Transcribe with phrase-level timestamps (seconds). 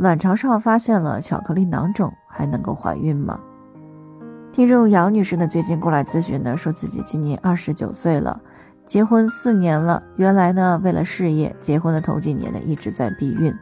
[0.00, 3.38] 卵巢上发现了巧克力囊肿，还能够怀孕吗？
[4.50, 8.40] 听众杨女士呢，最近过来咨询呢，说自己今年二十九岁了，
[8.86, 10.02] 结婚四年了。
[10.16, 13.54] 原来呢，为了事业，结婚的头几年呢，一直在避孕。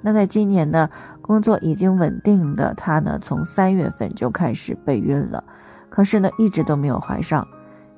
[0.00, 0.88] 那在今年呢，
[1.20, 5.44] 工作已经稳定的她呢，从三月份就开始备孕了，
[5.90, 7.46] 可是呢，一直都没有怀上。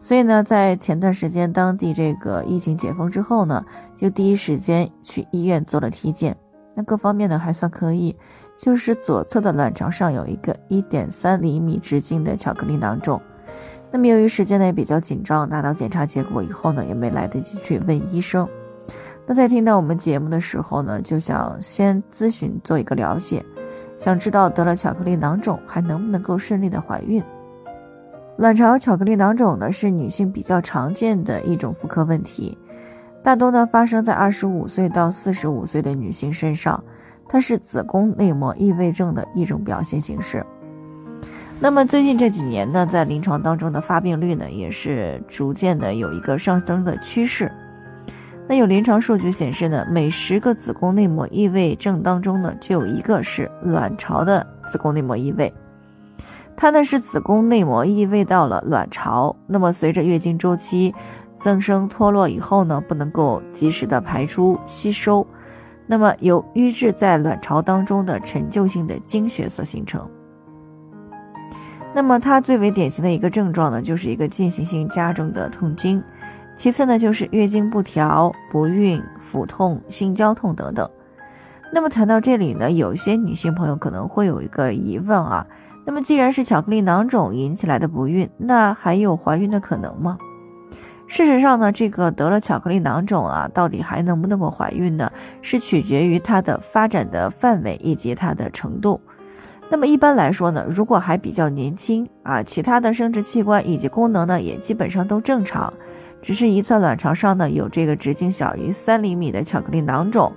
[0.00, 3.64] 所以呢，在前段时间当地这个疫情解封之后呢，
[3.96, 6.36] 就第一时间去医院做了体检。
[6.76, 8.14] 那各方面呢还算可以，
[8.58, 13.18] 就是左侧的卵巢上有一个一点三厘米直径的巧克力囊肿。
[13.90, 18.46] 那么由于时间呢也比较紧张，拿到检查结果以后呢，也没来得及去问医生。
[19.24, 23.42] 那在听到我们节目的时候呢，就想先咨询做一个了解，
[23.96, 27.24] 想知道得了巧克力囊肿还能不能够顺利的怀孕？
[28.36, 32.58] 卵巢巧克力囊肿呢是女性比较常见的一种妇科问题。
[33.26, 36.80] 大多呢发生在二十五岁到四十五岁的女性身上，
[37.28, 40.46] 它是子宫内膜异位症的一种表现形式。
[41.58, 47.50] 那么最近这几年呢，在临床当中的发病率呢，也是逐渐的有一个上升的趋势。
[48.46, 55.52] 那有临床数据显示呢，每十个子宫内膜异位症当中呢，就有一个是卵巢的子宫内膜异位。
[56.56, 60.94] 它呢是子宫内膜异位到了卵巢，那么随着月经周期。
[61.38, 65.26] 增生脱落以后呢，不能够及时的排出吸收，
[65.86, 70.08] 那么由淤滞在卵巢当中的陈旧性的经血所形成。
[71.94, 76.02] 那么它最为典型的一个症状呢，就是一个进行性加重的痛经，
[76.56, 80.88] 其次呢就是月经不调、不孕、腹痛、性交痛等等。
[81.72, 85.46] 那么谈到这里呢，有些女性朋友可能会有一个疑问啊，
[85.86, 90.18] 那么既然是巧克力囊肿引起来的不孕，那还有怀孕的可能吗？
[91.08, 95.10] 事实上呢，这个得了巧克力囊肿啊，到底还能不能够怀孕呢？
[95.40, 99.00] 是取决于它的发展的范围以及它的程度。
[99.68, 105.72] 那么一般来说呢，如果还比较年轻啊，其他的生殖器官以及功能呢也基本上都正常，
[106.20, 110.32] 只是一侧卵巢上呢有这个直径小于三厘米的巧克力囊肿，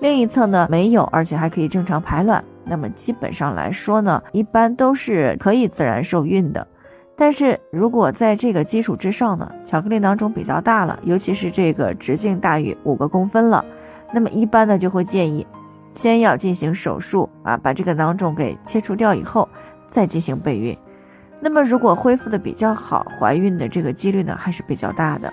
[0.00, 2.42] 另一侧呢没有，而且还可以正常排卵。
[2.64, 6.66] 那么基本上来说呢，一般都是可以自然受孕的。
[7.16, 13.64] 但是如果在这个基础之上呢，巧克力囊肿比较大了，尤其是这个直径大于五个公分了，
[14.12, 15.46] 那么一般呢就会建议，
[15.92, 19.48] 先要进行手术啊，把这个囊肿给切除掉以后，
[19.88, 20.76] 再进行备孕。
[21.38, 25.32] 那么如果恢复的比较好，怀孕的这个几率呢还是比较大的。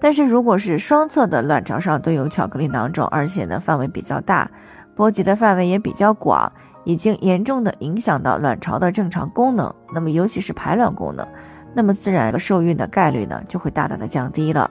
[0.00, 4.50] 但是如果是双侧的卵巢上都有巧克力囊肿，而且呢范围比较大，
[4.94, 6.50] 波及的范围也比较广。
[6.84, 11.26] 已经严重的影响到卵巢的正常功能，那么尤其是排卵功能，
[11.74, 14.70] 那么自然受孕的概率呢就会大大的降低了。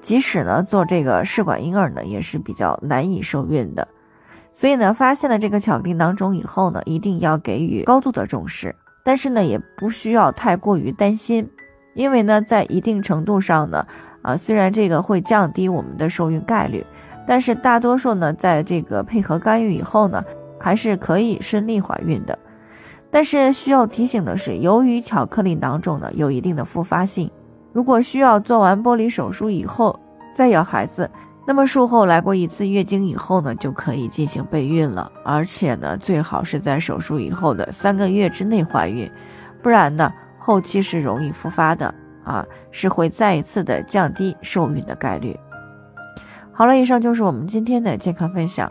[0.00, 3.86] 即使呢做这个试管婴儿呢也是比较难以受孕的。
[4.52, 8.74] 所以呢发现了这个巧克力囊肿以后呢，一定要给予高度的重视，
[9.04, 11.48] 但是呢也不需要太过于担心，
[11.94, 13.86] 因为呢在一定程度上呢，
[14.22, 16.84] 啊虽然这个会降低我们的受孕概率，
[17.26, 20.22] 但是大多数呢在这个配合干预以后呢。
[20.62, 22.38] 还是可以顺利怀孕的，
[23.10, 27.28] 但是需要提醒的是，由于巧克力囊肿呢有一定的复发性，
[27.72, 29.98] 如果需要做完剥离手术以后
[30.32, 31.10] 再要孩子，
[31.44, 39.10] 那么术后来过一次月经以后呢，就可以进行备孕了，而且呢最好是在手术以后的三个月之内怀孕，
[39.60, 41.92] 不然呢后期是容易复发的
[42.22, 45.36] 啊，是会再一次的降低受孕的概率。
[46.52, 48.70] 好了，以上就是我们今天的健康分享。